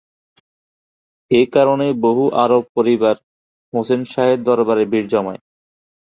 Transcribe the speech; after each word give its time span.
এ 1.31 1.41
কারণে 1.55 1.87
বহু 2.05 2.23
আরব 2.43 2.63
পরিবার 2.77 3.15
হোসেন 3.73 4.01
শাহের 4.11 4.39
দরবারে 4.47 4.83
ভিড় 4.91 5.07
জমায়। 5.11 5.41